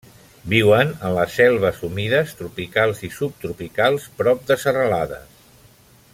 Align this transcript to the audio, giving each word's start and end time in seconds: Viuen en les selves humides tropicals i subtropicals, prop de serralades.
Viuen 0.51 0.93
en 1.09 1.11
les 1.17 1.35
selves 1.41 1.83
humides 1.89 2.33
tropicals 2.39 3.05
i 3.09 3.11
subtropicals, 3.19 4.09
prop 4.23 4.43
de 4.51 4.59
serralades. 4.65 5.41